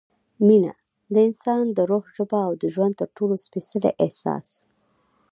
[0.47, 0.73] مینه–
[1.13, 4.47] د انسان د روح ژبه او د ژوند تر ټولو سپېڅلی احساس